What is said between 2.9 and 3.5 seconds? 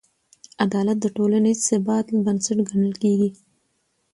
کېږي.